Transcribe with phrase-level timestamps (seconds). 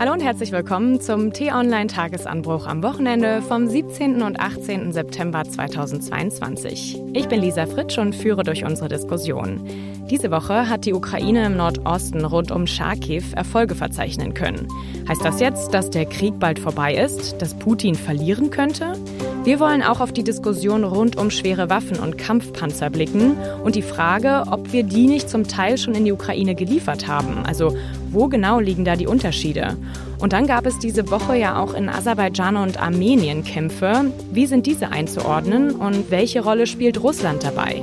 [0.00, 4.22] Hallo und herzlich willkommen zum T-Online-Tagesanbruch am Wochenende vom 17.
[4.22, 4.92] und 18.
[4.92, 7.02] September 2022.
[7.14, 9.60] Ich bin Lisa Fritsch und führe durch unsere Diskussion.
[10.08, 14.68] Diese Woche hat die Ukraine im Nordosten rund um Charkiw Erfolge verzeichnen können.
[15.08, 18.92] Heißt das jetzt, dass der Krieg bald vorbei ist, dass Putin verlieren könnte?
[19.42, 23.82] Wir wollen auch auf die Diskussion rund um schwere Waffen und Kampfpanzer blicken und die
[23.82, 27.44] Frage, ob wir die nicht zum Teil schon in die Ukraine geliefert haben.
[27.44, 27.76] Also
[28.10, 29.76] wo genau liegen da die Unterschiede?
[30.18, 34.12] Und dann gab es diese Woche ja auch in Aserbaidschan und Armenien Kämpfe.
[34.32, 37.82] Wie sind diese einzuordnen und welche Rolle spielt Russland dabei?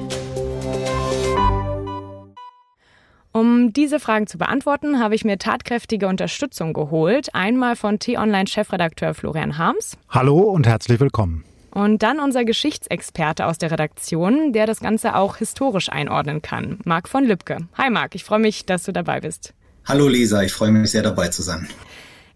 [3.32, 7.36] Um diese Fragen zu beantworten, habe ich mir tatkräftige Unterstützung geholt.
[7.36, 9.98] Einmal von T-Online-Chefredakteur Florian Harms.
[10.10, 11.44] Hallo und herzlich willkommen.
[11.72, 17.10] Und dann unser Geschichtsexperte aus der Redaktion, der das Ganze auch historisch einordnen kann, Marc
[17.10, 17.58] von Lübcke.
[17.78, 19.54] Hi Marc, ich freue mich, dass du dabei bist.
[19.88, 21.68] Hallo Lisa, ich freue mich sehr dabei zu sein.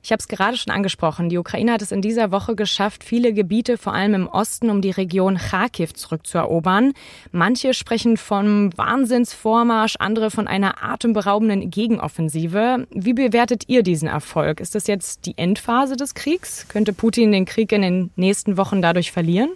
[0.03, 1.29] Ich habe es gerade schon angesprochen.
[1.29, 4.81] Die Ukraine hat es in dieser Woche geschafft, viele Gebiete, vor allem im Osten, um
[4.81, 6.93] die Region Kharkiv zurückzuerobern.
[7.31, 12.87] Manche sprechen vom Wahnsinnsvormarsch, andere von einer atemberaubenden Gegenoffensive.
[12.91, 14.59] Wie bewertet ihr diesen Erfolg?
[14.59, 16.67] Ist das jetzt die Endphase des Kriegs?
[16.69, 19.49] Könnte Putin den Krieg in den nächsten Wochen dadurch verlieren?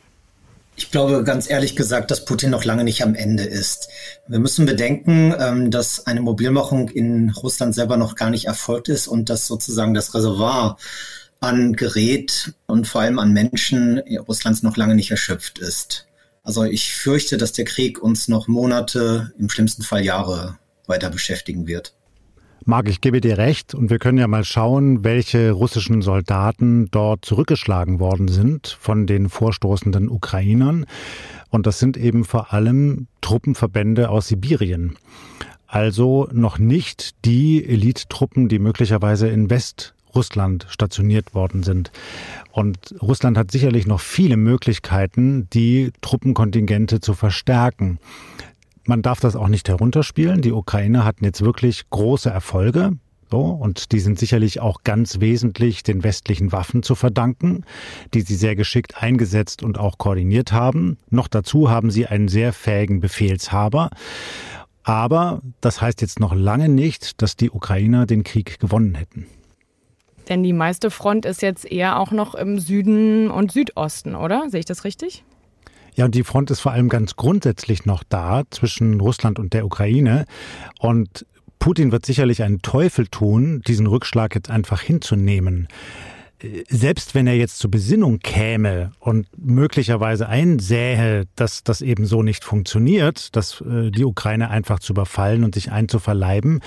[0.76, 3.90] Ich glaube ganz ehrlich gesagt, dass Putin noch lange nicht am Ende ist.
[4.28, 9.08] Wir müssen bedenken, ähm, dass eine Mobilmachung in Russland selber noch gar nicht erfolgt ist
[9.08, 10.78] und dass sozusagen das Reservoir
[11.40, 16.08] an Gerät und vor allem an Menschen Russlands noch lange nicht erschöpft ist.
[16.42, 21.68] Also ich fürchte, dass der Krieg uns noch Monate, im schlimmsten Fall Jahre weiter beschäftigen
[21.68, 21.94] wird.
[22.66, 27.26] Marc, ich gebe dir recht und wir können ja mal schauen, welche russischen Soldaten dort
[27.26, 30.86] zurückgeschlagen worden sind von den vorstoßenden Ukrainern.
[31.50, 34.96] Und das sind eben vor allem Truppenverbände aus Sibirien.
[35.68, 41.92] Also noch nicht die Elitetruppen, die möglicherweise in Westrussland stationiert worden sind.
[42.54, 48.00] Und Russland hat sicherlich noch viele Möglichkeiten, die Truppenkontingente zu verstärken
[48.86, 50.42] man darf das auch nicht herunterspielen.
[50.42, 52.94] Die Ukraine hatten jetzt wirklich große Erfolge.
[53.32, 57.64] So, und die sind sicherlich auch ganz wesentlich den westlichen Waffen zu verdanken,
[58.14, 60.98] die sie sehr geschickt eingesetzt und auch koordiniert haben.
[61.10, 63.90] Noch dazu haben sie einen sehr fähigen Befehlshaber.
[64.84, 69.26] Aber das heißt jetzt noch lange nicht, dass die Ukrainer den Krieg gewonnen hätten.
[70.30, 74.50] Denn die meiste Front ist jetzt eher auch noch im Süden und Südosten, oder?
[74.50, 75.24] Sehe ich das richtig?
[75.96, 79.66] Ja, und die Front ist vor allem ganz grundsätzlich noch da zwischen Russland und der
[79.66, 80.26] Ukraine.
[80.80, 81.26] Und
[81.60, 85.68] Putin wird sicherlich einen Teufel tun, diesen Rückschlag jetzt einfach hinzunehmen
[86.68, 92.44] selbst wenn er jetzt zur Besinnung käme und möglicherweise einsähe, dass das eben so nicht
[92.44, 96.60] funktioniert, dass äh, die Ukraine einfach zu überfallen und sich einzuverleiben,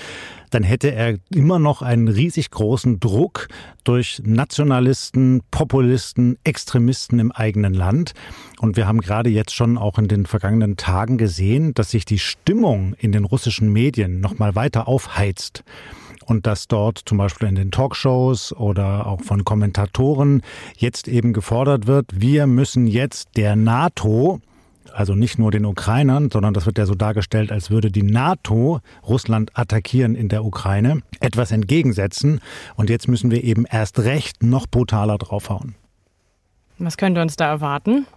[0.49, 3.49] dann hätte er immer noch einen riesig großen Druck
[3.83, 8.13] durch Nationalisten, Populisten, Extremisten im eigenen Land.
[8.59, 12.19] Und wir haben gerade jetzt schon auch in den vergangenen Tagen gesehen, dass sich die
[12.19, 15.63] Stimmung in den russischen Medien noch mal weiter aufheizt
[16.27, 20.43] und dass dort zum Beispiel in den Talkshows oder auch von Kommentatoren
[20.77, 24.39] jetzt eben gefordert wird, wir müssen jetzt der NATO
[24.93, 28.79] also nicht nur den Ukrainern, sondern das wird ja so dargestellt, als würde die NATO
[29.07, 32.39] Russland attackieren in der Ukraine, etwas entgegensetzen.
[32.75, 35.75] Und jetzt müssen wir eben erst recht noch brutaler draufhauen.
[36.79, 38.07] Was könnte uns da erwarten?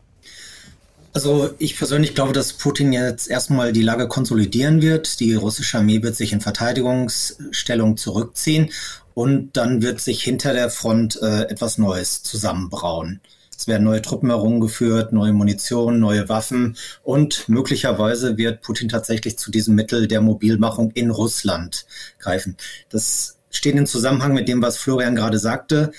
[1.13, 5.19] Also ich persönlich glaube, dass Putin jetzt erstmal die Lage konsolidieren wird.
[5.19, 8.71] Die russische Armee wird sich in Verteidigungsstellung zurückziehen
[9.15, 13.21] und dann wird sich hinter der Front äh, etwas Neues zusammenbrauen.
[13.57, 19.51] Es werden neue Truppen herumgeführt, neue Munition, neue Waffen und möglicherweise wird Putin tatsächlich zu
[19.51, 21.87] diesem Mittel der Mobilmachung in Russland
[22.19, 22.57] greifen.
[22.89, 25.93] Das steht in Zusammenhang mit dem, was Florian gerade sagte.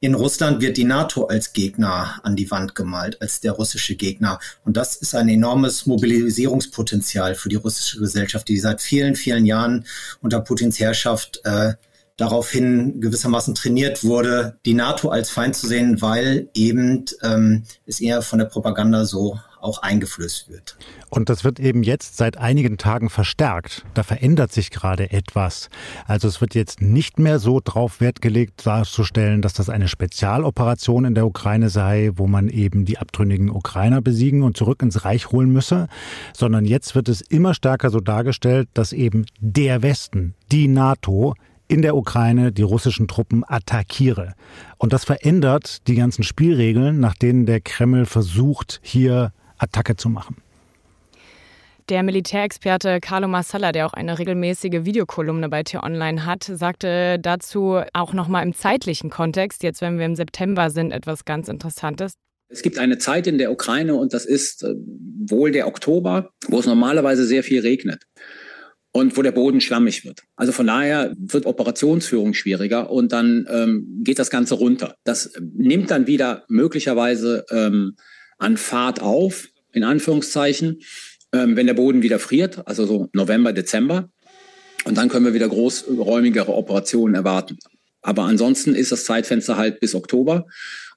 [0.00, 4.38] In Russland wird die NATO als Gegner an die Wand gemalt, als der russische Gegner.
[4.64, 9.86] Und das ist ein enormes Mobilisierungspotenzial für die russische Gesellschaft, die seit vielen, vielen Jahren
[10.20, 11.72] unter Putins Herrschaft äh,
[12.16, 18.22] daraufhin gewissermaßen trainiert wurde, die NATO als Feind zu sehen, weil eben ähm, es eher
[18.22, 20.76] von der Propaganda so auch eingeflößt wird.
[21.10, 23.84] Und das wird eben jetzt seit einigen Tagen verstärkt.
[23.94, 25.68] Da verändert sich gerade etwas.
[26.06, 31.04] Also es wird jetzt nicht mehr so drauf Wert gelegt, darzustellen, dass das eine Spezialoperation
[31.04, 35.30] in der Ukraine sei, wo man eben die abtrünnigen Ukrainer besiegen und zurück ins Reich
[35.30, 35.88] holen müsse,
[36.34, 41.34] sondern jetzt wird es immer stärker so dargestellt, dass eben der Westen, die NATO,
[41.68, 44.34] in der Ukraine die russischen Truppen attackiere.
[44.78, 50.36] Und das verändert die ganzen Spielregeln, nach denen der Kreml versucht, hier Attacke zu machen.
[51.88, 58.12] Der Militärexperte Carlo Massala, der auch eine regelmäßige Videokolumne bei T-Online hat, sagte dazu auch
[58.12, 62.12] nochmal im zeitlichen Kontext, jetzt wenn wir im September sind, etwas ganz Interessantes.
[62.50, 66.58] Es gibt eine Zeit in der Ukraine und das ist äh, wohl der Oktober, wo
[66.58, 68.02] es normalerweise sehr viel regnet
[68.92, 70.22] und wo der Boden schlammig wird.
[70.36, 74.96] Also von daher wird Operationsführung schwieriger und dann ähm, geht das Ganze runter.
[75.04, 77.96] Das nimmt dann wieder möglicherweise ähm,
[78.38, 80.80] an Fahrt auf, in Anführungszeichen,
[81.32, 84.08] ähm, wenn der Boden wieder friert, also so November, Dezember.
[84.84, 87.58] Und dann können wir wieder großräumigere Operationen erwarten.
[88.02, 90.46] Aber ansonsten ist das Zeitfenster halt bis Oktober.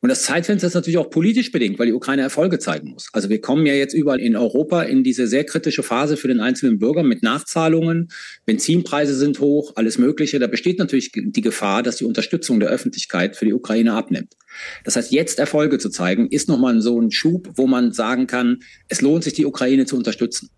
[0.04, 3.10] Und das Zeitfenster ist natürlich auch politisch bedingt, weil die Ukraine Erfolge zeigen muss.
[3.14, 6.40] Also wir kommen ja jetzt überall in Europa in diese sehr kritische Phase für den
[6.40, 8.10] einzelnen Bürger mit Nachzahlungen.
[8.46, 10.40] Benzinpreise sind hoch, alles Mögliche.
[10.40, 14.34] Da besteht natürlich die Gefahr, dass die Unterstützung der Öffentlichkeit für die Ukraine abnimmt.
[14.84, 18.60] Das heißt, jetzt Erfolge zu zeigen, ist nochmal so ein Schub, wo man sagen kann,
[18.90, 20.50] es lohnt sich, die Ukraine zu unterstützen.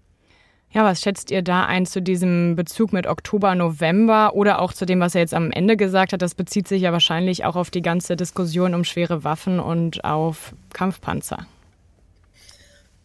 [0.73, 4.87] Ja, was schätzt ihr da ein zu diesem Bezug mit Oktober, November oder auch zu
[4.87, 6.21] dem, was er jetzt am Ende gesagt hat?
[6.23, 10.55] Das bezieht sich ja wahrscheinlich auch auf die ganze Diskussion um schwere Waffen und auf
[10.73, 11.45] Kampfpanzer.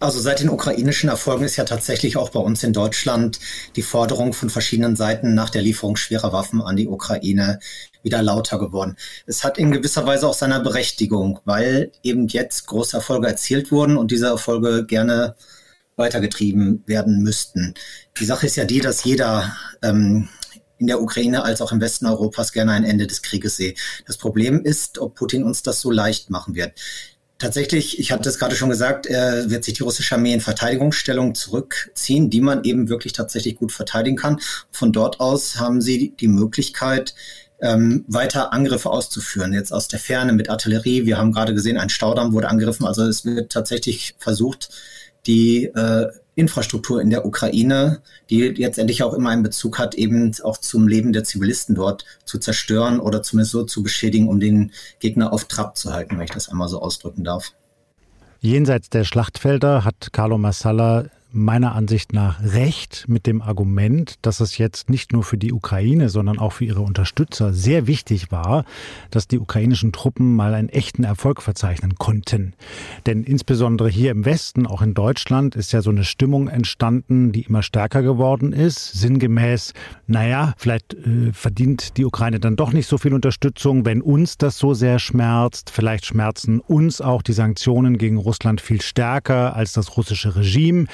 [0.01, 3.39] Also seit den ukrainischen Erfolgen ist ja tatsächlich auch bei uns in Deutschland
[3.77, 7.59] die Forderung von verschiedenen Seiten nach der Lieferung schwerer Waffen an die Ukraine
[8.03, 8.97] wieder lauter geworden.
[9.27, 13.99] Es hat in gewisser Weise auch seine Berechtigung, weil eben jetzt große Erfolge erzielt wurden
[13.99, 15.35] und diese Erfolge gerne
[15.99, 17.75] weitergetrieben werden müssten.
[18.19, 20.29] Die Sache ist ja die, dass jeder ähm,
[20.79, 23.75] in der Ukraine als auch im Westen Europas gerne ein Ende des Krieges sehe.
[24.07, 26.73] Das Problem ist, ob Putin uns das so leicht machen wird.
[27.39, 31.37] Tatsächlich, ich hatte es gerade schon gesagt, er wird sich die russische Armee in Verteidigungsstellung
[31.37, 34.41] zurückziehen, die man eben wirklich tatsächlich gut verteidigen kann.
[34.73, 37.15] Von dort aus haben sie die Möglichkeit,
[37.61, 39.53] ähm, weiter Angriffe auszuführen.
[39.53, 41.07] Jetzt aus der Ferne mit Artillerie.
[41.07, 42.87] Wir haben gerade gesehen, ein Staudamm wurde angegriffen.
[42.87, 44.71] Also es wird tatsächlich versucht,
[45.29, 50.33] die äh, Infrastruktur in der Ukraine, die jetzt endlich auch immer einen Bezug hat, eben
[50.43, 54.73] auch zum Leben der Zivilisten dort zu zerstören oder zumindest so zu beschädigen, um den
[55.01, 57.53] Gegner auf Trab zu halten, wenn ich das einmal so ausdrücken darf.
[58.41, 64.57] Jenseits der Schlachtfelder hat Carlo Massala meiner Ansicht nach recht mit dem Argument, dass es
[64.57, 68.65] jetzt nicht nur für die Ukraine, sondern auch für ihre Unterstützer sehr wichtig war,
[69.11, 72.55] dass die ukrainischen Truppen mal einen echten Erfolg verzeichnen konnten.
[73.07, 77.43] Denn insbesondere hier im Westen, auch in Deutschland, ist ja so eine Stimmung entstanden, die
[77.43, 78.93] immer stärker geworden ist.
[78.95, 79.75] Sinngemäß,
[80.07, 84.57] naja, vielleicht äh, verdient die Ukraine dann doch nicht so viel Unterstützung, wenn uns das
[84.57, 85.71] so sehr schmerzt.
[85.71, 90.87] Vielleicht schmerzen uns auch die Sanktionen gegen Russland viel stärker als das russische Regime.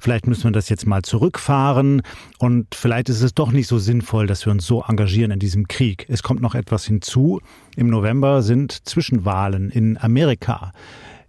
[0.00, 2.02] Vielleicht müssen wir das jetzt mal zurückfahren
[2.38, 5.68] und vielleicht ist es doch nicht so sinnvoll, dass wir uns so engagieren in diesem
[5.68, 6.06] Krieg.
[6.08, 7.40] Es kommt noch etwas hinzu.
[7.76, 10.72] Im November sind Zwischenwahlen in Amerika.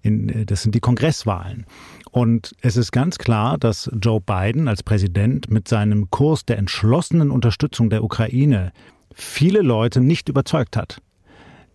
[0.01, 1.65] In, das sind die Kongresswahlen.
[2.11, 7.31] Und es ist ganz klar, dass Joe Biden als Präsident mit seinem Kurs der entschlossenen
[7.31, 8.71] Unterstützung der Ukraine
[9.13, 11.01] viele Leute nicht überzeugt hat.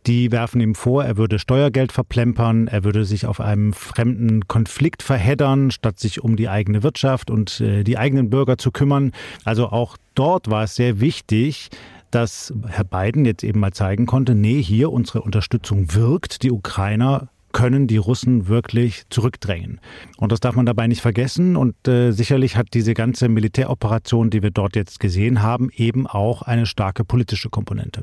[0.06, 5.02] Die werfen ihm vor, er würde Steuergeld verplempern, er würde sich auf einem fremden Konflikt
[5.02, 9.12] verheddern, statt sich um die eigene Wirtschaft und äh, die eigenen Bürger zu kümmern.
[9.44, 11.68] Also auch dort war es sehr wichtig,
[12.10, 17.28] dass Herr Biden jetzt eben mal zeigen konnte, nee, hier unsere Unterstützung wirkt, die Ukrainer
[17.52, 19.80] können die Russen wirklich zurückdrängen.
[20.16, 21.56] Und das darf man dabei nicht vergessen.
[21.56, 26.42] Und äh, sicherlich hat diese ganze Militäroperation, die wir dort jetzt gesehen haben, eben auch
[26.42, 28.02] eine starke politische Komponente.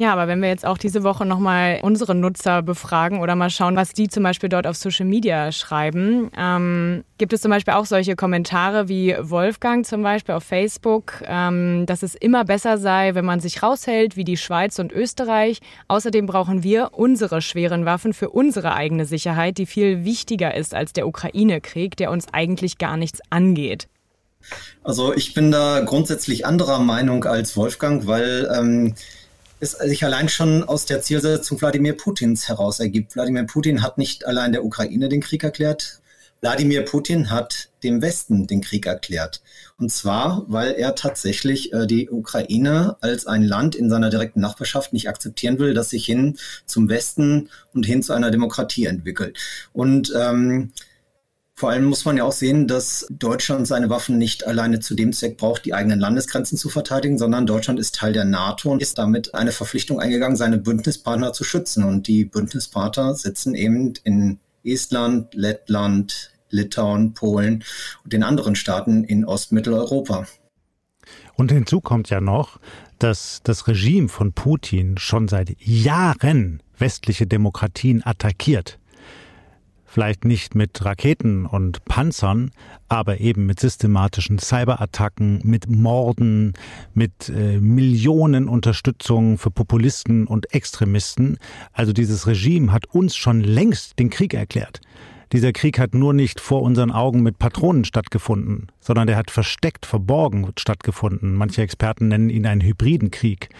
[0.00, 3.74] Ja, aber wenn wir jetzt auch diese Woche nochmal unsere Nutzer befragen oder mal schauen,
[3.74, 7.84] was die zum Beispiel dort auf Social Media schreiben, ähm, gibt es zum Beispiel auch
[7.84, 13.24] solche Kommentare wie Wolfgang zum Beispiel auf Facebook, ähm, dass es immer besser sei, wenn
[13.24, 15.58] man sich raushält, wie die Schweiz und Österreich.
[15.88, 20.92] Außerdem brauchen wir unsere schweren Waffen für unsere eigene Sicherheit, die viel wichtiger ist als
[20.92, 23.88] der Ukraine-Krieg, der uns eigentlich gar nichts angeht.
[24.84, 28.94] Also ich bin da grundsätzlich anderer Meinung als Wolfgang, weil ähm,
[29.60, 33.14] es sich allein schon aus der Zielsetzung Wladimir Putins heraus ergibt.
[33.14, 36.00] Wladimir Putin hat nicht allein der Ukraine den Krieg erklärt.
[36.40, 39.42] Wladimir Putin hat dem Westen den Krieg erklärt.
[39.76, 44.92] Und zwar, weil er tatsächlich äh, die Ukraine als ein Land in seiner direkten Nachbarschaft
[44.92, 49.36] nicht akzeptieren will, das sich hin zum Westen und hin zu einer Demokratie entwickelt.
[49.72, 50.72] Und ähm,
[51.58, 55.12] vor allem muss man ja auch sehen, dass Deutschland seine Waffen nicht alleine zu dem
[55.12, 58.96] Zweck braucht, die eigenen Landesgrenzen zu verteidigen, sondern Deutschland ist Teil der NATO und ist
[58.96, 61.82] damit eine Verpflichtung eingegangen, seine Bündnispartner zu schützen.
[61.82, 67.64] Und die Bündnispartner sitzen eben in Estland, Lettland, Litauen, Polen
[68.04, 70.28] und den anderen Staaten in Ostmitteleuropa.
[71.34, 72.60] Und hinzu kommt ja noch,
[73.00, 78.78] dass das Regime von Putin schon seit Jahren westliche Demokratien attackiert.
[79.90, 82.50] Vielleicht nicht mit Raketen und Panzern,
[82.88, 86.52] aber eben mit systematischen Cyberattacken, mit Morden,
[86.92, 91.38] mit äh, Millionen Unterstützung für Populisten und Extremisten.
[91.72, 94.82] Also dieses Regime hat uns schon längst den Krieg erklärt.
[95.32, 99.84] Dieser Krieg hat nur nicht vor unseren Augen mit Patronen stattgefunden, sondern der hat versteckt,
[99.84, 101.34] verborgen stattgefunden.
[101.34, 103.50] Manche Experten nennen ihn einen hybriden Krieg.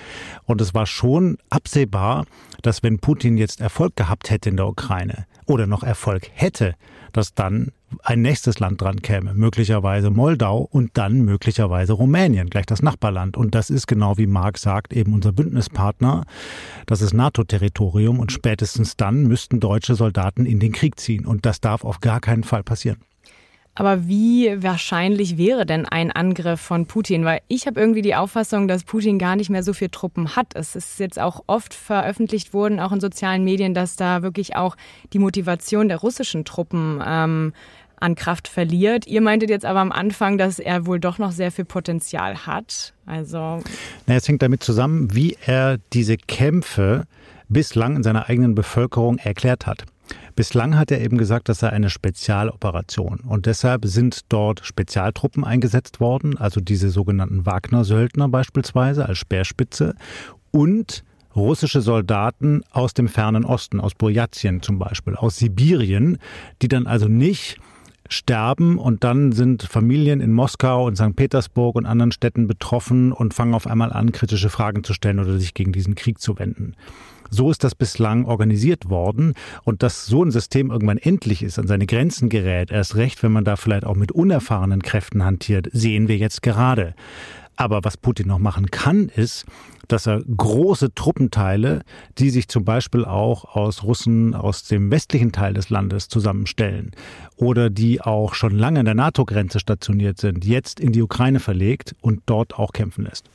[0.45, 2.25] Und es war schon absehbar,
[2.63, 6.75] dass wenn Putin jetzt Erfolg gehabt hätte in der Ukraine oder noch Erfolg hätte,
[7.13, 7.73] dass dann
[8.03, 13.37] ein nächstes Land dran käme, möglicherweise Moldau und dann möglicherweise Rumänien, gleich das Nachbarland.
[13.37, 16.25] Und das ist genau wie Marc sagt, eben unser Bündnispartner.
[16.87, 21.27] Das ist NATO-Territorium und spätestens dann müssten deutsche Soldaten in den Krieg ziehen.
[21.27, 22.99] Und das darf auf gar keinen Fall passieren.
[23.79, 27.25] Aber wie wahrscheinlich wäre denn ein Angriff von Putin?
[27.25, 30.49] Weil ich habe irgendwie die Auffassung, dass Putin gar nicht mehr so viel Truppen hat.
[30.57, 34.77] Es ist jetzt auch oft veröffentlicht worden, auch in sozialen Medien, dass da wirklich auch
[35.13, 37.53] die Motivation der russischen Truppen ähm,
[38.01, 39.07] an Kraft verliert.
[39.07, 42.95] Ihr meintet jetzt aber am Anfang, dass er wohl doch noch sehr viel Potenzial hat.
[43.07, 43.63] Also.
[44.09, 47.05] Na, es hängt damit zusammen, wie er diese Kämpfe
[47.49, 49.85] bislang in seiner eigenen Bevölkerung erklärt hat.
[50.37, 53.21] Bislang hat er eben gesagt, das sei eine Spezialoperation.
[53.21, 59.95] Und deshalb sind dort Spezialtruppen eingesetzt worden, also diese sogenannten Wagner-Söldner beispielsweise als Speerspitze
[60.51, 66.19] und russische Soldaten aus dem fernen Osten, aus Burjatien zum Beispiel, aus Sibirien,
[66.63, 67.59] die dann also nicht
[68.09, 71.15] sterben und dann sind Familien in Moskau und St.
[71.15, 75.39] Petersburg und anderen Städten betroffen und fangen auf einmal an, kritische Fragen zu stellen oder
[75.39, 76.75] sich gegen diesen Krieg zu wenden.
[77.31, 81.67] So ist das bislang organisiert worden und dass so ein System irgendwann endlich ist, an
[81.67, 86.09] seine Grenzen gerät, erst recht, wenn man da vielleicht auch mit unerfahrenen Kräften hantiert, sehen
[86.09, 86.95] wir jetzt gerade.
[87.57, 89.45] Aber was Putin noch machen kann, ist,
[89.89, 91.83] dass er große Truppenteile,
[92.19, 96.93] die sich zum Beispiel auch aus Russen aus dem westlichen Teil des Landes zusammenstellen
[97.37, 101.97] oder die auch schon lange an der NATO-Grenze stationiert sind, jetzt in die Ukraine verlegt
[102.01, 103.29] und dort auch kämpfen lässt.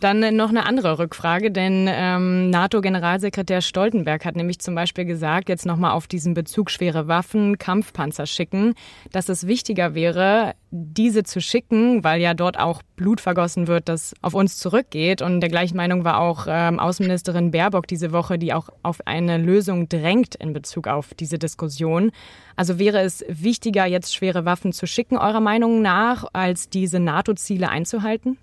[0.00, 5.66] Dann noch eine andere Rückfrage, denn ähm, NATO-Generalsekretär Stoltenberg hat nämlich zum Beispiel gesagt, jetzt
[5.66, 8.74] nochmal auf diesen Bezug schwere Waffen, Kampfpanzer schicken,
[9.10, 14.14] dass es wichtiger wäre, diese zu schicken, weil ja dort auch Blut vergossen wird, das
[14.22, 15.20] auf uns zurückgeht.
[15.20, 19.36] Und der gleichen Meinung war auch ähm, Außenministerin Baerbock diese Woche, die auch auf eine
[19.36, 22.12] Lösung drängt in Bezug auf diese Diskussion.
[22.54, 27.68] Also wäre es wichtiger, jetzt schwere Waffen zu schicken, eurer Meinung nach, als diese NATO-Ziele
[27.68, 28.38] einzuhalten?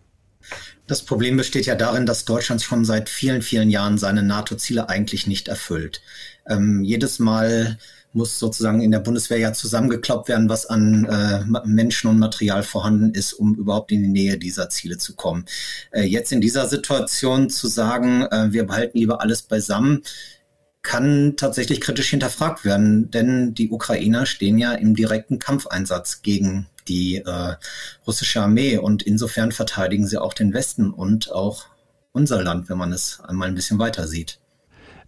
[0.87, 5.25] Das Problem besteht ja darin, dass Deutschland schon seit vielen, vielen Jahren seine NATO-Ziele eigentlich
[5.25, 6.01] nicht erfüllt.
[6.47, 7.77] Ähm, jedes Mal
[8.15, 13.13] muss sozusagen in der Bundeswehr ja zusammengekloppt werden, was an äh, Menschen und Material vorhanden
[13.13, 15.45] ist, um überhaupt in die Nähe dieser Ziele zu kommen.
[15.91, 20.01] Äh, jetzt in dieser Situation zu sagen, äh, wir behalten lieber alles beisammen,
[20.85, 27.17] kann tatsächlich kritisch hinterfragt werden, denn die Ukrainer stehen ja im direkten Kampfeinsatz gegen die
[27.17, 27.55] äh,
[28.07, 31.65] russische Armee und insofern verteidigen sie auch den Westen und auch
[32.11, 34.39] unser Land, wenn man es einmal ein bisschen weiter sieht.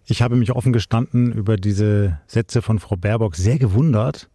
[0.04, 4.28] Ich habe mich offen gestanden über diese Sätze von Frau Baerbock sehr gewundert,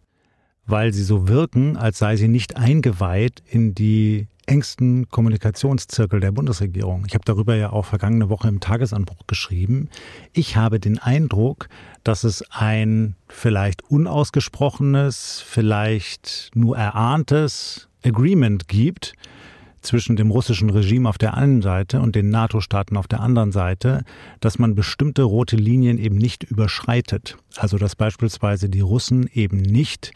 [0.66, 7.04] weil sie so wirken, als sei sie nicht eingeweiht in die engsten Kommunikationszirkel der Bundesregierung.
[7.06, 9.88] Ich habe darüber ja auch vergangene Woche im Tagesanbruch geschrieben.
[10.32, 11.68] Ich habe den Eindruck,
[12.02, 19.14] dass es ein vielleicht unausgesprochenes, vielleicht nur erahntes Agreement gibt
[19.84, 24.04] zwischen dem russischen Regime auf der einen Seite und den NATO-Staaten auf der anderen Seite,
[24.40, 27.36] dass man bestimmte rote Linien eben nicht überschreitet.
[27.56, 30.12] Also dass beispielsweise die Russen eben nicht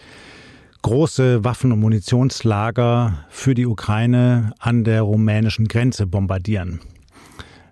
[0.83, 6.81] große Waffen- und Munitionslager für die Ukraine an der rumänischen Grenze bombardieren.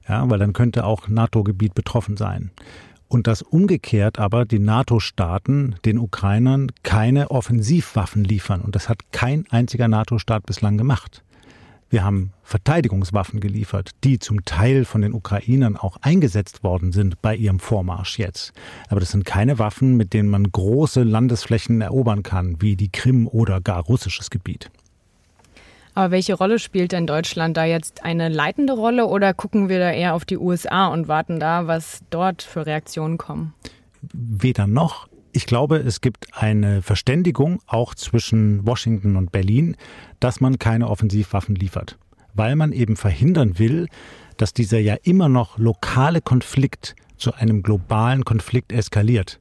[0.08, 2.50] Ja, weil dann könnte auch NATO-Gebiet betroffen sein.
[3.08, 8.60] Und dass umgekehrt aber die NATO-Staaten den Ukrainern keine Offensivwaffen liefern.
[8.60, 11.22] Und das hat kein einziger NATO-Staat bislang gemacht.
[11.88, 17.36] Wir haben Verteidigungswaffen geliefert, die zum Teil von den Ukrainern auch eingesetzt worden sind bei
[17.36, 18.52] ihrem Vormarsch jetzt.
[18.88, 23.28] Aber das sind keine Waffen, mit denen man große Landesflächen erobern kann, wie die Krim
[23.28, 24.70] oder gar russisches Gebiet.
[25.94, 29.90] Aber welche Rolle spielt denn Deutschland da jetzt eine leitende Rolle oder gucken wir da
[29.90, 33.54] eher auf die USA und warten da, was dort für Reaktionen kommen?
[34.12, 35.08] Weder noch.
[35.36, 39.76] Ich glaube, es gibt eine Verständigung auch zwischen Washington und Berlin,
[40.18, 41.98] dass man keine Offensivwaffen liefert,
[42.32, 43.86] weil man eben verhindern will,
[44.38, 49.38] dass dieser ja immer noch lokale Konflikt zu einem globalen Konflikt eskaliert.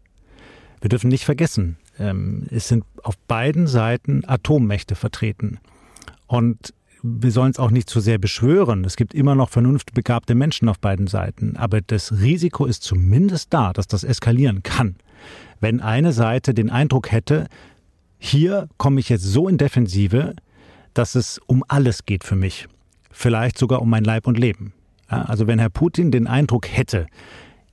[0.81, 5.59] Wir dürfen nicht vergessen, ähm, es sind auf beiden Seiten Atommächte vertreten.
[6.27, 6.73] Und
[7.03, 8.83] wir sollen es auch nicht zu sehr beschwören.
[8.83, 11.55] Es gibt immer noch vernunftbegabte Menschen auf beiden Seiten.
[11.55, 14.97] Aber das Risiko ist zumindest da, dass das eskalieren kann.
[15.59, 17.47] Wenn eine Seite den Eindruck hätte,
[18.17, 20.35] hier komme ich jetzt so in Defensive,
[20.93, 22.67] dass es um alles geht für mich.
[23.11, 24.73] Vielleicht sogar um mein Leib und Leben.
[25.07, 27.07] Also wenn Herr Putin den Eindruck hätte,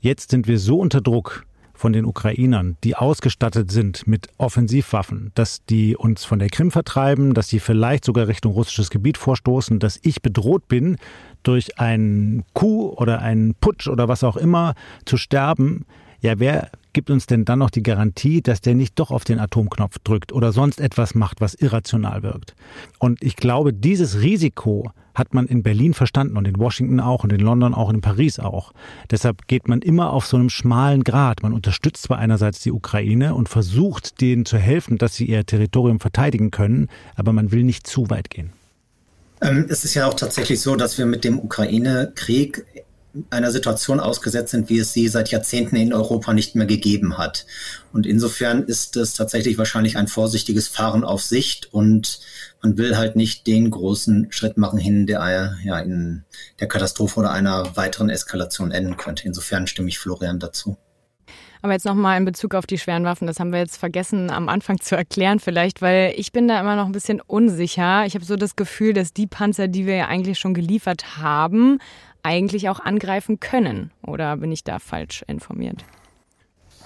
[0.00, 1.46] jetzt sind wir so unter Druck,
[1.82, 7.34] von den Ukrainern, die ausgestattet sind mit Offensivwaffen, dass die uns von der Krim vertreiben,
[7.34, 10.96] dass sie vielleicht sogar Richtung russisches Gebiet vorstoßen, dass ich bedroht bin,
[11.42, 14.74] durch einen Coup oder einen Putsch oder was auch immer
[15.06, 15.84] zu sterben,
[16.22, 19.40] ja, wer gibt uns denn dann noch die Garantie, dass der nicht doch auf den
[19.40, 22.54] Atomknopf drückt oder sonst etwas macht, was irrational wirkt?
[22.98, 27.32] Und ich glaube, dieses Risiko hat man in Berlin verstanden und in Washington auch und
[27.32, 28.72] in London auch und in Paris auch.
[29.10, 31.42] Deshalb geht man immer auf so einem schmalen Grad.
[31.42, 36.00] Man unterstützt zwar einerseits die Ukraine und versucht denen zu helfen, dass sie ihr Territorium
[36.00, 38.52] verteidigen können, aber man will nicht zu weit gehen.
[39.42, 42.64] Ähm, es ist ja auch tatsächlich so, dass wir mit dem Ukraine-Krieg
[43.30, 47.46] einer Situation ausgesetzt sind, wie es sie seit Jahrzehnten in Europa nicht mehr gegeben hat.
[47.92, 52.20] Und insofern ist es tatsächlich wahrscheinlich ein vorsichtiges Fahren auf Sicht und
[52.62, 56.24] man will halt nicht den großen Schritt machen hin, der ja in
[56.60, 59.26] der Katastrophe oder einer weiteren Eskalation enden könnte.
[59.26, 60.78] Insofern stimme ich Florian dazu.
[61.64, 64.48] Aber jetzt nochmal in Bezug auf die schweren Waffen, das haben wir jetzt vergessen am
[64.48, 68.04] Anfang zu erklären vielleicht, weil ich bin da immer noch ein bisschen unsicher.
[68.04, 71.78] Ich habe so das Gefühl, dass die Panzer, die wir ja eigentlich schon geliefert haben,
[72.22, 73.90] eigentlich auch angreifen können.
[74.06, 75.84] Oder bin ich da falsch informiert?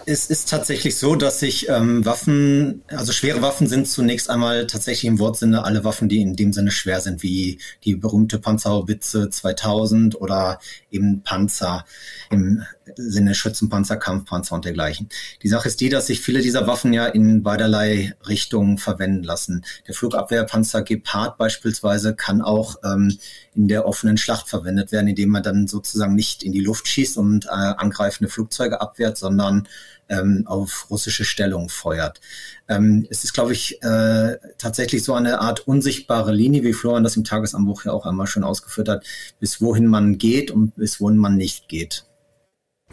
[0.09, 5.07] Es ist tatsächlich so, dass sich ähm, Waffen, also schwere Waffen sind zunächst einmal tatsächlich
[5.07, 10.21] im Wortsinne alle Waffen, die in dem Sinne schwer sind, wie die berühmte Panzerhaubitze 2000
[10.21, 10.61] oder
[10.93, 11.85] eben Panzer
[12.31, 12.63] im
[12.95, 15.09] Sinne Schützenpanzer, Kampfpanzer und dergleichen.
[15.43, 19.65] Die Sache ist die, dass sich viele dieser Waffen ja in beiderlei Richtungen verwenden lassen.
[19.89, 23.19] Der Flugabwehrpanzer Gepard beispielsweise kann auch ähm,
[23.55, 27.17] in der offenen Schlacht verwendet werden, indem man dann sozusagen nicht in die Luft schießt
[27.17, 29.67] und äh, angreifende Flugzeuge abwehrt, sondern
[30.09, 32.21] ähm, auf russische Stellung feuert.
[32.69, 37.17] Ähm, es ist, glaube ich, äh, tatsächlich so eine Art unsichtbare Linie, wie Florian das
[37.17, 39.05] im Tagesanbruch ja auch einmal schon ausgeführt hat,
[39.41, 42.05] bis wohin man geht und bis wohin man nicht geht.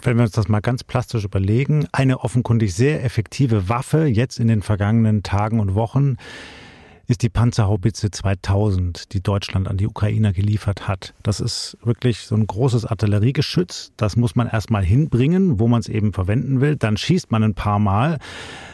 [0.03, 4.49] Wenn wir uns das mal ganz plastisch überlegen, eine offenkundig sehr effektive Waffe jetzt in
[4.49, 6.17] den vergangenen Tagen und Wochen
[7.07, 11.13] ist die Panzerhaubitze 2000, die Deutschland an die Ukrainer geliefert hat.
[11.23, 13.93] Das ist wirklich so ein großes Artilleriegeschütz.
[13.95, 16.75] Das muss man erstmal hinbringen, wo man es eben verwenden will.
[16.75, 18.19] Dann schießt man ein paar Mal.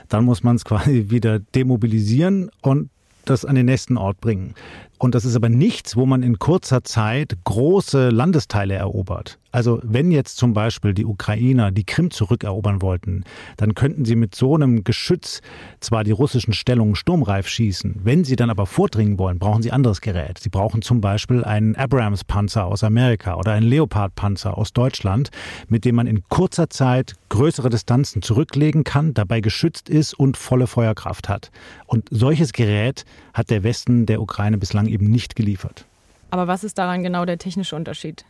[0.08, 2.90] Dann muss man es quasi wieder demobilisieren und
[3.26, 4.56] das an den nächsten Ort bringen.
[5.00, 9.40] Und das ist aber nichts, wo man in kurzer Zeit große Landesteile erobert.
[9.52, 13.24] Also wenn jetzt zum Beispiel die Ukrainer die Krim zurückerobern wollten,
[13.58, 15.42] dann könnten sie mit so einem Geschütz
[15.80, 20.02] zwar die russischen Stellungen sturmreif schießen, wenn sie dann aber vordringen wollen, brauchen sie anderes
[20.02, 20.38] Gerät.
[20.38, 25.32] Sie brauchen zum Beispiel einen Abrams-Panzer aus Amerika oder einen Leopard-Panzer aus Deutschland,
[25.68, 30.68] mit dem man in kurzer Zeit größere Distanzen zurücklegen kann, dabei geschützt ist und volle
[30.68, 31.50] Feuerkraft hat.
[31.88, 35.86] Und solches Gerät hat der Westen der Ukraine bislang eben nicht geliefert.
[36.32, 38.26] Aber was ist daran genau der technische Unterschied?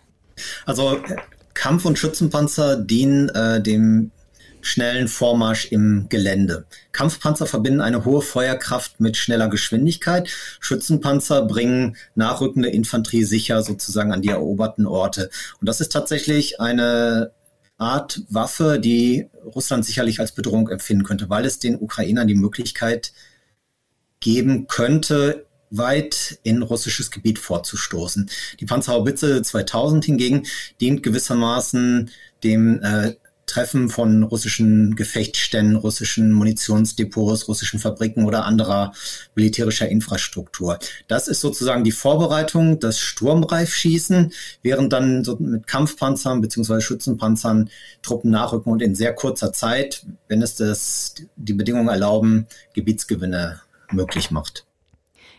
[0.66, 1.02] Also
[1.54, 4.12] Kampf- und Schützenpanzer dienen äh, dem
[4.62, 6.66] schnellen Vormarsch im Gelände.
[6.92, 10.30] Kampfpanzer verbinden eine hohe Feuerkraft mit schneller Geschwindigkeit.
[10.60, 15.30] Schützenpanzer bringen nachrückende Infanterie sicher sozusagen an die eroberten Orte.
[15.60, 17.32] Und das ist tatsächlich eine
[17.78, 23.14] Art Waffe, die Russland sicherlich als Bedrohung empfinden könnte, weil es den Ukrainern die Möglichkeit
[24.20, 28.30] geben könnte, weit in russisches Gebiet vorzustoßen.
[28.60, 30.44] Die Panzerhaubitze 2000 hingegen
[30.80, 32.10] dient gewissermaßen
[32.44, 33.14] dem äh,
[33.50, 38.94] Treffen von russischen Gefechtsständen, russischen Munitionsdepots, russischen Fabriken oder anderer
[39.34, 40.78] militärischer Infrastruktur.
[41.08, 46.80] Das ist sozusagen die Vorbereitung, das Sturmreifschießen, während dann so mit Kampfpanzern bzw.
[46.80, 47.72] Schützenpanzern
[48.04, 54.30] Truppen nachrücken und in sehr kurzer Zeit, wenn es das, die Bedingungen erlauben, Gebietsgewinne möglich
[54.30, 54.66] macht.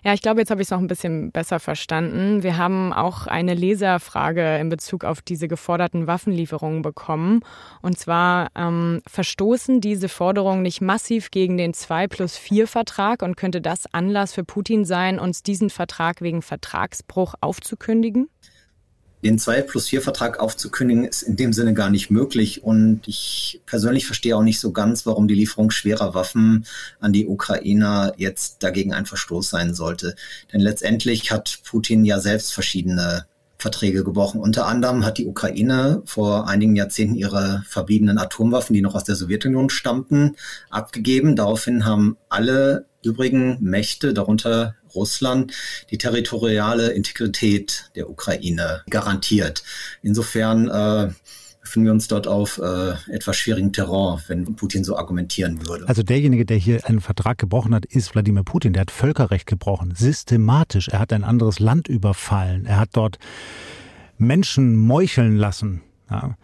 [0.02, 2.42] Ja, ich glaube, jetzt habe ich es noch ein bisschen besser verstanden.
[2.42, 7.40] Wir haben auch eine Leserfrage in Bezug auf diese geforderten Waffenlieferungen bekommen.
[7.82, 13.36] Und zwar ähm, verstoßen diese Forderungen nicht massiv gegen den 2 plus 4 Vertrag und
[13.36, 18.28] könnte das Anlass für Putin sein, uns diesen Vertrag wegen Vertragsbruch aufzukündigen?
[19.22, 22.62] Den 2 plus 4 Vertrag aufzukündigen, ist in dem Sinne gar nicht möglich.
[22.62, 26.64] Und ich persönlich verstehe auch nicht so ganz, warum die Lieferung schwerer Waffen
[27.00, 30.14] an die Ukrainer jetzt dagegen ein Verstoß sein sollte.
[30.52, 33.26] Denn letztendlich hat Putin ja selbst verschiedene
[33.60, 34.40] Verträge gebrochen.
[34.40, 39.16] Unter anderem hat die Ukraine vor einigen Jahrzehnten ihre verbliebenen Atomwaffen, die noch aus der
[39.16, 40.36] Sowjetunion stammten,
[40.70, 41.36] abgegeben.
[41.36, 45.52] Daraufhin haben alle übrigen Mächte, darunter Russland
[45.90, 49.62] die territoriale Integrität der Ukraine garantiert.
[50.02, 51.12] Insofern äh,
[51.60, 55.88] befinden wir uns dort auf äh, etwas schwierigem Terrain, wenn Putin so argumentieren würde.
[55.88, 58.72] Also derjenige, der hier einen Vertrag gebrochen hat, ist Wladimir Putin.
[58.72, 60.88] Der hat Völkerrecht gebrochen, systematisch.
[60.88, 62.66] Er hat ein anderes Land überfallen.
[62.66, 63.18] Er hat dort
[64.18, 65.82] Menschen meucheln lassen.
[66.10, 66.36] Ja.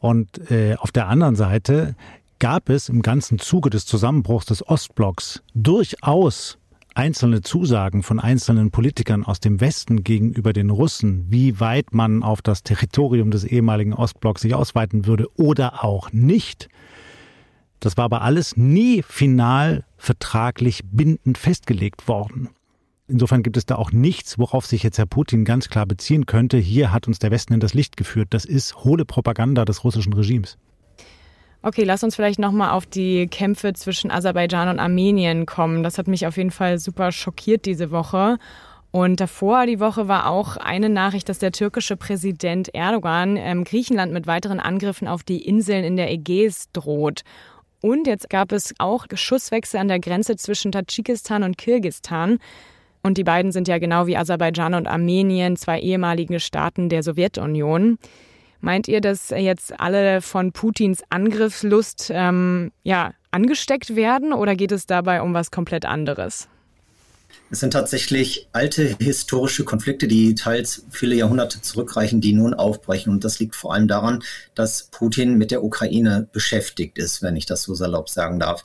[0.00, 1.94] Und äh, auf der anderen Seite
[2.40, 6.58] gab es im ganzen Zuge des Zusammenbruchs des Ostblocks durchaus
[6.94, 12.42] einzelne Zusagen von einzelnen Politikern aus dem Westen gegenüber den Russen, wie weit man auf
[12.42, 16.68] das Territorium des ehemaligen Ostblocks sich ausweiten würde oder auch nicht.
[17.80, 22.50] Das war aber alles nie final vertraglich bindend festgelegt worden.
[23.08, 26.56] Insofern gibt es da auch nichts, worauf sich jetzt Herr Putin ganz klar beziehen könnte.
[26.56, 28.28] Hier hat uns der Westen in das Licht geführt.
[28.30, 30.56] Das ist hohle Propaganda des russischen Regimes.
[31.64, 35.84] Okay, lass uns vielleicht nochmal auf die Kämpfe zwischen Aserbaidschan und Armenien kommen.
[35.84, 38.38] Das hat mich auf jeden Fall super schockiert diese Woche.
[38.90, 44.12] Und davor die Woche war auch eine Nachricht, dass der türkische Präsident Erdogan ähm, Griechenland
[44.12, 47.22] mit weiteren Angriffen auf die Inseln in der Ägäis droht.
[47.80, 52.38] Und jetzt gab es auch Schusswechsel an der Grenze zwischen Tadschikistan und Kirgistan.
[53.02, 57.98] Und die beiden sind ja genau wie Aserbaidschan und Armenien zwei ehemalige Staaten der Sowjetunion.
[58.62, 64.86] Meint ihr, dass jetzt alle von Putins Angriffslust ähm, ja, angesteckt werden oder geht es
[64.86, 66.46] dabei um was komplett anderes?
[67.50, 73.12] Es sind tatsächlich alte historische Konflikte, die teils viele Jahrhunderte zurückreichen, die nun aufbrechen.
[73.12, 74.22] Und das liegt vor allem daran,
[74.54, 78.62] dass Putin mit der Ukraine beschäftigt ist, wenn ich das so salopp sagen darf.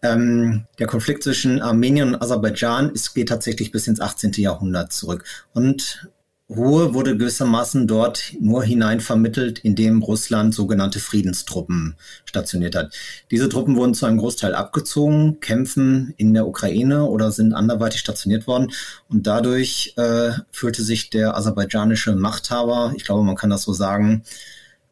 [0.00, 4.32] Ähm, der Konflikt zwischen Armenien und Aserbaidschan ist, geht tatsächlich bis ins 18.
[4.32, 5.24] Jahrhundert zurück.
[5.52, 6.08] Und
[6.48, 12.94] Ruhe wurde gewissermaßen dort nur hinein vermittelt, indem Russland sogenannte Friedenstruppen stationiert hat.
[13.32, 18.46] Diese Truppen wurden zu einem Großteil abgezogen, kämpfen in der Ukraine oder sind anderweitig stationiert
[18.46, 18.70] worden.
[19.08, 24.22] Und dadurch äh, fühlte sich der aserbaidschanische Machthaber, ich glaube, man kann das so sagen,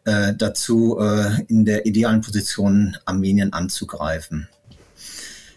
[0.05, 4.49] äh, dazu, äh, in der idealen Position Armenien anzugreifen.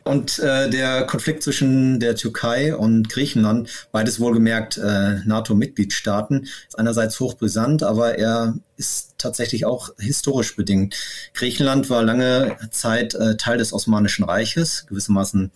[0.08, 7.20] Und äh, der Konflikt zwischen der Türkei und Griechenland, beides wohlgemerkt äh, NATO-Mitgliedstaaten, ist einerseits
[7.20, 10.96] hochbrisant, aber er ist tatsächlich auch historisch bedingt.
[11.34, 15.52] Griechenland war lange Zeit äh, Teil des Osmanischen Reiches, gewissermaßen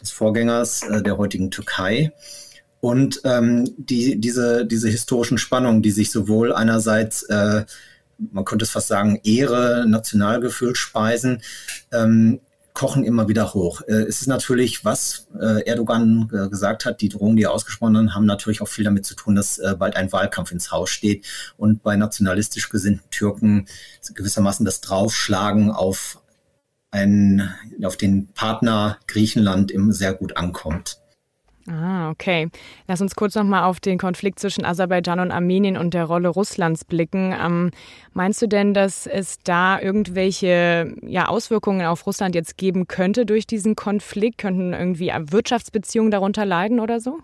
[0.00, 2.12] des Vorgängers äh, der heutigen Türkei.
[2.80, 7.64] Und ähm, die, diese, diese historischen Spannungen, die sich sowohl einerseits äh,
[8.32, 11.42] man könnte es fast sagen, Ehre, Nationalgefühl speisen,
[11.92, 12.40] ähm,
[12.74, 13.82] kochen immer wieder hoch.
[13.82, 17.96] Äh, es ist natürlich, was äh, Erdogan äh, gesagt hat, die Drohungen, die er ausgesprochen
[17.96, 21.24] hat, haben natürlich auch viel damit zu tun, dass bald ein Wahlkampf ins Haus steht
[21.56, 23.66] und bei nationalistisch gesinnten Türken
[24.14, 26.20] gewissermaßen das Draufschlagen auf
[26.90, 31.00] einen, auf den Partner Griechenland immer sehr gut ankommt.
[31.66, 32.50] Ah, okay.
[32.86, 36.84] Lass uns kurz nochmal auf den Konflikt zwischen Aserbaidschan und Armenien und der Rolle Russlands
[36.84, 37.34] blicken.
[37.42, 37.70] Ähm,
[38.12, 43.46] meinst du denn, dass es da irgendwelche ja, Auswirkungen auf Russland jetzt geben könnte durch
[43.46, 44.36] diesen Konflikt?
[44.38, 47.20] Könnten irgendwie Wirtschaftsbeziehungen darunter leiden oder so?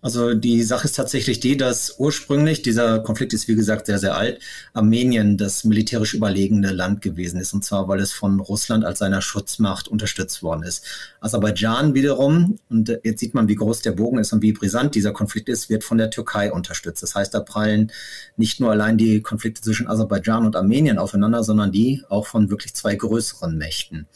[0.00, 4.16] Also die Sache ist tatsächlich die, dass ursprünglich, dieser Konflikt ist wie gesagt sehr, sehr
[4.16, 4.40] alt,
[4.72, 7.52] Armenien das militärisch überlegene Land gewesen ist.
[7.52, 10.84] Und zwar, weil es von Russland als seiner Schutzmacht unterstützt worden ist.
[11.20, 15.12] Aserbaidschan wiederum, und jetzt sieht man, wie groß der Bogen ist und wie brisant dieser
[15.12, 17.02] Konflikt ist, wird von der Türkei unterstützt.
[17.02, 17.90] Das heißt, da prallen
[18.36, 22.72] nicht nur allein die Konflikte zwischen Aserbaidschan und Armenien aufeinander, sondern die auch von wirklich
[22.72, 24.06] zwei größeren Mächten.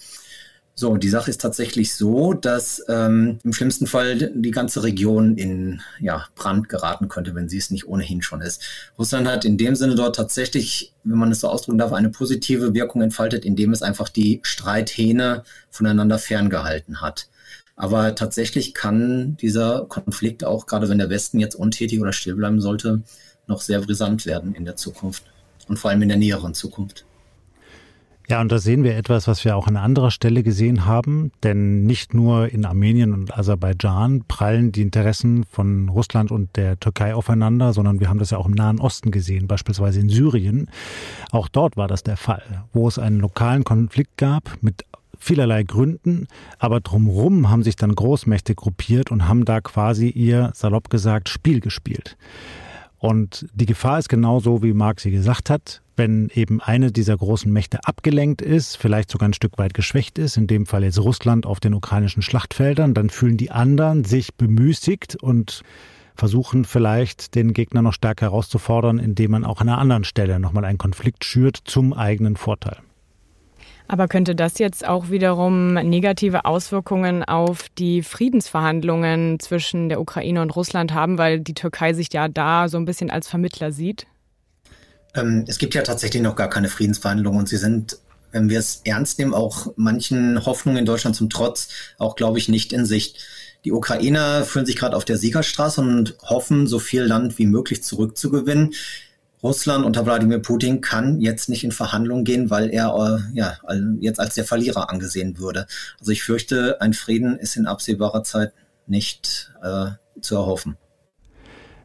[0.74, 5.82] So, die Sache ist tatsächlich so, dass ähm, im schlimmsten Fall die ganze Region in
[6.00, 8.62] ja, Brand geraten könnte, wenn sie es nicht ohnehin schon ist.
[8.98, 12.72] Russland hat in dem Sinne dort tatsächlich, wenn man es so ausdrücken darf, eine positive
[12.72, 17.28] Wirkung entfaltet, indem es einfach die Streithähne voneinander ferngehalten hat.
[17.76, 22.62] Aber tatsächlich kann dieser Konflikt auch, gerade wenn der Westen jetzt untätig oder still bleiben
[22.62, 23.02] sollte,
[23.46, 25.24] noch sehr brisant werden in der Zukunft
[25.68, 27.04] und vor allem in der näheren Zukunft.
[28.32, 31.82] Ja, und da sehen wir etwas, was wir auch an anderer Stelle gesehen haben, denn
[31.84, 37.74] nicht nur in Armenien und Aserbaidschan prallen die Interessen von Russland und der Türkei aufeinander,
[37.74, 40.70] sondern wir haben das ja auch im Nahen Osten gesehen, beispielsweise in Syrien.
[41.30, 44.86] Auch dort war das der Fall, wo es einen lokalen Konflikt gab mit
[45.18, 46.26] vielerlei Gründen,
[46.58, 51.60] aber drumherum haben sich dann Großmächte gruppiert und haben da quasi ihr, salopp gesagt, Spiel
[51.60, 52.16] gespielt.
[53.02, 57.52] Und die Gefahr ist genauso, wie Marx sie gesagt hat, wenn eben eine dieser großen
[57.52, 61.44] Mächte abgelenkt ist, vielleicht sogar ein Stück weit geschwächt ist, in dem Fall jetzt Russland
[61.44, 65.62] auf den ukrainischen Schlachtfeldern, dann fühlen die anderen sich bemüßigt und
[66.14, 70.64] versuchen vielleicht den Gegner noch stärker herauszufordern, indem man auch an einer anderen Stelle nochmal
[70.64, 72.76] einen Konflikt schürt zum eigenen Vorteil.
[73.88, 80.54] Aber könnte das jetzt auch wiederum negative Auswirkungen auf die Friedensverhandlungen zwischen der Ukraine und
[80.54, 84.06] Russland haben, weil die Türkei sich ja da so ein bisschen als Vermittler sieht?
[85.14, 87.98] Ähm, es gibt ja tatsächlich noch gar keine Friedensverhandlungen und sie sind,
[88.30, 91.68] wenn wir es ernst nehmen, auch manchen Hoffnungen in Deutschland zum Trotz,
[91.98, 93.18] auch glaube ich nicht in Sicht.
[93.64, 97.82] Die Ukrainer fühlen sich gerade auf der Siegerstraße und hoffen, so viel Land wie möglich
[97.82, 98.74] zurückzugewinnen.
[99.42, 103.58] Russland unter Wladimir Putin kann jetzt nicht in Verhandlungen gehen, weil er äh, ja
[104.00, 105.66] jetzt als der Verlierer angesehen würde.
[105.98, 108.52] Also ich fürchte, ein Frieden ist in absehbarer Zeit
[108.86, 110.76] nicht äh, zu erhoffen.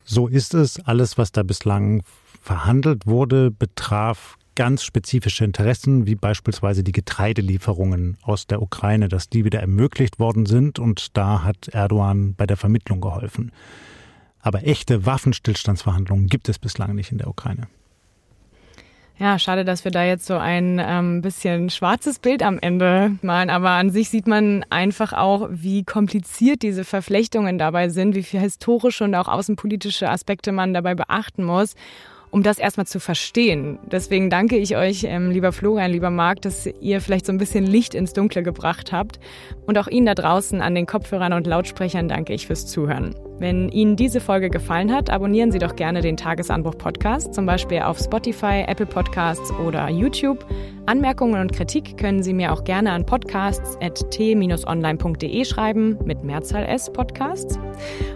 [0.04, 0.80] So ist es.
[0.86, 2.04] Alles, was da bislang
[2.42, 9.46] verhandelt wurde, betraf ganz spezifische Interessen, wie beispielsweise die Getreidelieferungen aus der Ukraine, dass die
[9.46, 10.80] wieder ermöglicht worden sind.
[10.80, 13.52] Und da hat Erdogan bei der Vermittlung geholfen.
[14.48, 17.68] Aber echte Waffenstillstandsverhandlungen gibt es bislang nicht in der Ukraine.
[19.20, 23.50] Ja, schade, dass wir da jetzt so ein ähm, bisschen schwarzes Bild am Ende malen.
[23.50, 28.40] Aber an sich sieht man einfach auch, wie kompliziert diese Verflechtungen dabei sind, wie viel
[28.40, 31.76] historische und auch außenpolitische Aspekte man dabei beachten muss
[32.30, 33.80] um das erstmal zu verstehen.
[33.90, 37.66] Deswegen danke ich euch, ähm, lieber Florian, lieber Marc, dass ihr vielleicht so ein bisschen
[37.66, 39.18] Licht ins Dunkle gebracht habt.
[39.66, 43.16] Und auch Ihnen da draußen an den Kopfhörern und Lautsprechern danke ich fürs Zuhören.
[43.40, 47.82] Wenn Ihnen diese Folge gefallen hat, abonnieren Sie doch gerne den Tagesanbruch Podcast, zum Beispiel
[47.82, 50.46] auf Spotify, Apple Podcasts oder YouTube.
[50.88, 57.60] Anmerkungen und Kritik können Sie mir auch gerne an podcasts.t-online.de schreiben, mit Mehrzahl S Podcasts.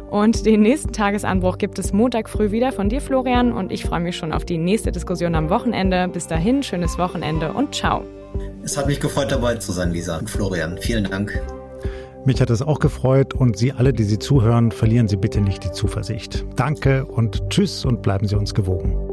[0.10, 4.00] Und den nächsten Tagesanbruch gibt es Montag früh wieder von dir, Florian, und ich freue
[4.00, 6.08] mich schon auf die nächste Diskussion am Wochenende.
[6.08, 8.04] Bis dahin, schönes Wochenende und ciao.
[8.64, 10.78] Es hat mich gefreut, dabei zu sein, Lisa und Florian.
[10.80, 11.42] Vielen Dank.
[12.24, 15.64] Mich hat es auch gefreut und Sie alle, die Sie zuhören, verlieren Sie bitte nicht
[15.64, 16.46] die Zuversicht.
[16.56, 19.11] Danke und tschüss und bleiben Sie uns gewogen.